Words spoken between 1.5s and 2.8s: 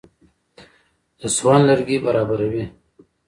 لرګي برابروي.